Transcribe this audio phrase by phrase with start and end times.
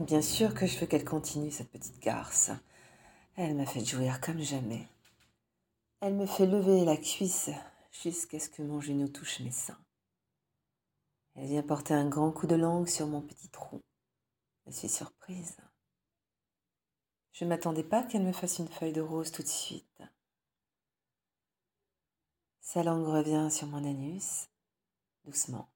[0.00, 2.50] Bien sûr que je veux qu'elle continue, cette petite garce.
[3.34, 4.86] Elle m'a fait jouir comme jamais.
[6.00, 7.48] Elle me fait lever la cuisse
[7.92, 9.80] jusqu'à ce que mon genou touche mes seins.
[11.34, 13.80] Elle vient porter un grand coup de langue sur mon petit trou.
[14.66, 15.56] Je suis surprise.
[17.32, 20.02] Je ne m'attendais pas qu'elle me fasse une feuille de rose tout de suite.
[22.60, 24.48] Sa langue revient sur mon anus,
[25.24, 25.70] doucement,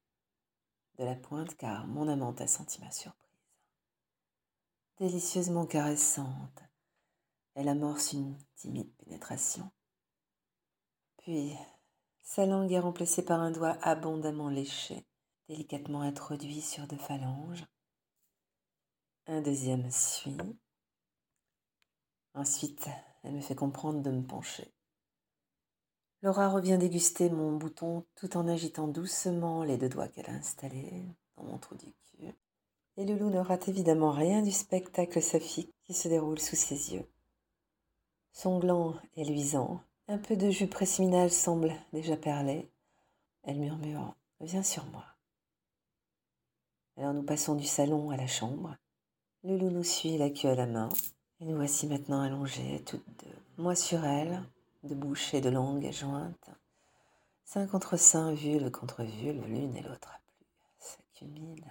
[0.98, 3.19] de la pointe car mon amante a senti ma surprise.
[5.00, 6.62] Délicieusement caressante,
[7.54, 9.70] elle amorce une timide pénétration.
[11.16, 11.56] Puis,
[12.22, 15.06] sa langue est remplacée par un doigt abondamment léché,
[15.48, 17.64] délicatement introduit sur deux phalanges.
[19.26, 20.36] Un deuxième suit.
[22.34, 22.86] Ensuite,
[23.22, 24.70] elle me fait comprendre de me pencher.
[26.20, 31.06] Laura revient déguster mon bouton tout en agitant doucement les deux doigts qu'elle a installés
[31.38, 32.34] dans mon trou du cul.
[32.96, 37.06] Et Loulou ne rate évidemment rien du spectacle saphique qui se déroule sous ses yeux.
[38.32, 42.68] Son gland est luisant, un peu de jus préciminal semble déjà perler.
[43.44, 45.04] Elle murmure Viens sur moi.
[46.96, 48.76] Alors nous passons du salon à la chambre.
[49.44, 50.88] Loulou nous suit la queue à la main.
[51.40, 53.36] Et nous voici maintenant allongés, toutes deux.
[53.56, 54.42] Moi sur elle,
[54.82, 56.50] de bouche et de langue jointes.
[57.44, 60.46] Sein contre sein, vulve contre vulve, l'une et l'autre à plus.
[60.78, 61.64] S'accumule.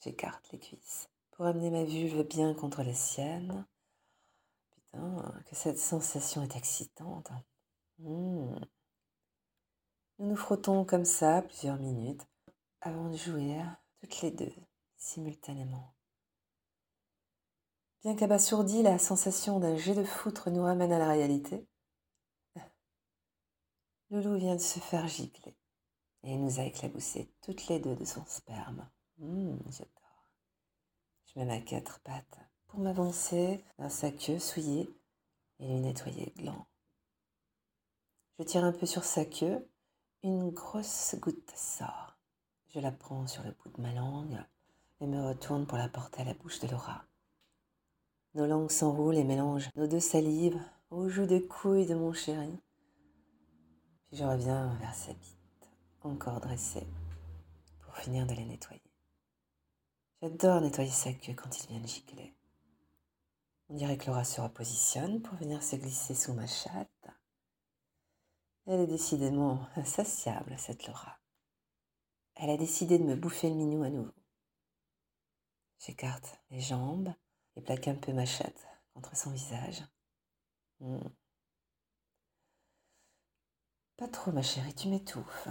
[0.00, 3.66] J'écarte les cuisses pour amener ma vulve bien contre la sienne.
[4.70, 7.30] Putain, que cette sensation est excitante.
[7.98, 8.58] Hmm.
[10.18, 12.26] Nous nous frottons comme ça plusieurs minutes
[12.80, 14.52] avant de jouir toutes les deux
[14.96, 15.94] simultanément.
[18.02, 21.66] Bien qu'abasourdi, la sensation d'un jet de foutre nous ramène à la réalité.
[24.10, 25.56] Loulou vient de se faire gicler
[26.22, 28.88] et nous a éclaboussé toutes les deux de son sperme.
[29.20, 30.30] Hum, j'adore.
[31.26, 32.38] Je mets ma quatre pattes
[32.68, 34.88] pour m'avancer vers sa queue souillée
[35.58, 36.66] et lui nettoyer le gland.
[38.38, 39.68] Je tire un peu sur sa queue,
[40.22, 42.16] une grosse goutte sort.
[42.68, 44.40] Je la prends sur le bout de ma langue
[45.00, 47.04] et me retourne pour la porter à la bouche de Laura.
[48.34, 52.60] Nos langues s'enroulent et mélangent nos deux salives aux joues de couilles de mon chéri.
[54.06, 55.70] Puis je reviens vers sa bite,
[56.02, 56.86] encore dressée,
[57.80, 58.80] pour finir de la nettoyer.
[60.20, 62.34] J'adore nettoyer sa queue quand il vient de gicler.
[63.68, 67.08] On dirait que Laura se repositionne pour venir se glisser sous ma chatte.
[68.66, 71.20] Elle est décidément insatiable, cette Laura.
[72.34, 74.12] Elle a décidé de me bouffer le minou à nouveau.
[75.78, 77.14] J'écarte les jambes
[77.54, 79.84] et plaque un peu ma chatte contre son visage.
[80.80, 80.98] Hmm.
[83.96, 85.48] Pas trop, ma chérie, tu m'étouffes.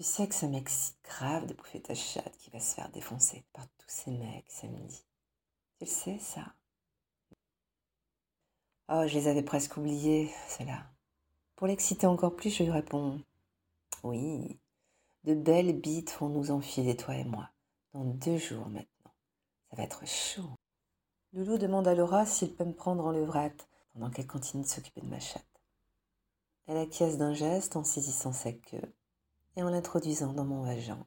[0.00, 3.44] Tu sais que ça m'excite grave de bouffer ta chatte qui va se faire défoncer
[3.52, 5.04] par tous ces mecs samedi.
[5.76, 6.54] Tu le sais, ça?
[8.88, 10.86] Oh, je les avais presque oubliés, cela.
[11.54, 13.20] Pour l'exciter encore plus, je lui réponds
[14.02, 14.58] Oui,
[15.24, 17.50] de belles bites vont nous enfiler, toi et moi,
[17.92, 19.12] dans deux jours maintenant.
[19.68, 20.56] Ça va être chaud.
[21.34, 25.02] Loulou demande à Laura s'il peut me prendre en levrette pendant qu'elle continue de s'occuper
[25.02, 25.44] de ma chatte.
[26.68, 28.94] Elle acquiesce d'un geste en saisissant sa queue
[29.56, 31.06] et en l'introduisant dans mon vagin.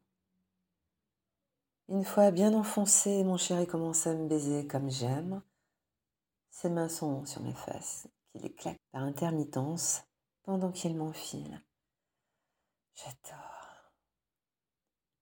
[1.90, 5.42] Une fois bien enfoncé, mon chéri commence à me baiser comme j'aime.
[6.50, 8.56] Ses mains sont sur mes fesses, qui les
[8.92, 10.04] par intermittence
[10.44, 11.62] pendant qu'il m'enfile.
[12.96, 13.92] J'adore.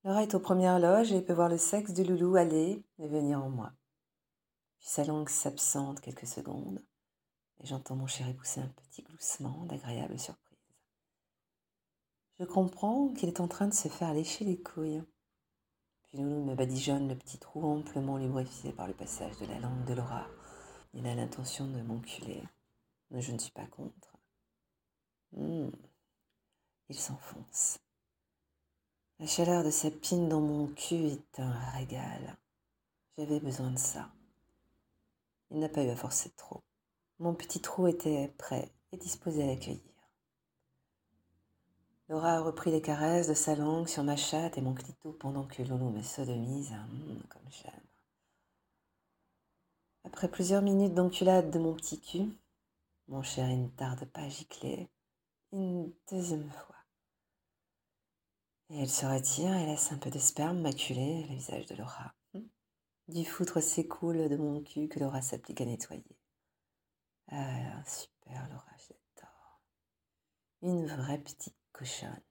[0.03, 3.43] Laura est aux premières loges et peut voir le sexe du loulou aller et venir
[3.43, 3.71] en moi.
[4.77, 6.83] Puis sa langue s'absente quelques secondes
[7.59, 10.50] et j'entends mon chéri pousser un petit gloussement d'agréable surprise.
[12.41, 15.03] Je comprends qu'il est en train de se faire lécher les couilles.
[16.01, 19.85] Puis Loulou me badigeonne le petit trou amplement lubrifié par le passage de la langue
[19.85, 20.25] de Laura.
[20.95, 22.41] Il a l'intention de m'enculer,
[23.11, 24.17] mais je ne suis pas contre.
[25.33, 25.69] Hmm.
[26.89, 27.77] Il s'enfonce.
[29.19, 32.37] La chaleur de sa pine dans mon cul est un régal.
[33.19, 34.09] J'avais besoin de ça.
[35.51, 36.63] Il n'a pas eu à forcer trop.
[37.19, 39.90] Mon petit trou était prêt et disposé à l'accueillir.
[42.11, 45.45] Laura a repris les caresses de sa langue sur ma chatte et mon clito pendant
[45.45, 46.73] que Loulou me sodomise,
[47.29, 47.87] comme j'aime.
[50.03, 52.37] Après plusieurs minutes d'enculade de mon petit cul,
[53.07, 54.89] mon chéri ne tarde pas à gicler
[55.53, 56.75] une deuxième fois.
[58.71, 62.13] Et elle se retire et laisse un peu de sperme maculer le visage de Laura.
[62.33, 62.39] Mmh.
[63.07, 66.17] Du foutre s'écoule de mon cul que Laura s'applique à nettoyer.
[67.31, 69.61] Ah, super, Laura, j'adore.
[70.61, 72.21] Une vraie petite cochonne.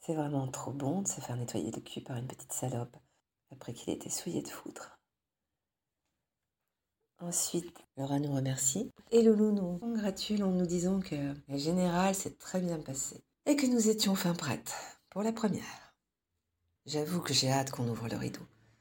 [0.00, 2.96] C'est vraiment trop bon de se faire nettoyer le cul par une petite salope
[3.50, 4.98] après qu'il était souillé de foudre.
[7.18, 12.36] Ensuite, Laura nous remercie et Loulou nous congratule en nous disant que la générale s'est
[12.36, 14.74] très bien passée et que nous étions fin prêtes
[15.10, 15.94] pour la première.
[16.86, 18.40] J'avoue que j'ai hâte qu'on ouvre le rideau.